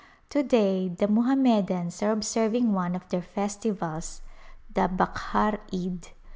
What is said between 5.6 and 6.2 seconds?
Pd.